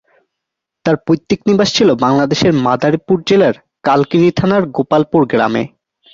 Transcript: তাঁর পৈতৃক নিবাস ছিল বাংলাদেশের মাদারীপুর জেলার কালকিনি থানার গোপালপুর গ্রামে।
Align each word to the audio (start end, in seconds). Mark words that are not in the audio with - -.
তাঁর 0.85 0.95
পৈতৃক 1.05 1.39
নিবাস 1.47 1.69
ছিল 1.77 1.89
বাংলাদেশের 2.05 2.51
মাদারীপুর 2.65 3.17
জেলার 3.27 3.55
কালকিনি 3.83 4.29
থানার 4.31 4.63
গোপালপুর 4.75 5.21
গ্রামে। 5.31 5.63